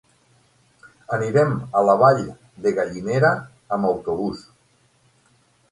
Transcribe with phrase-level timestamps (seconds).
[1.17, 2.23] Anirem a la Vall
[2.65, 3.33] de Gallinera
[3.79, 4.45] amb autobús.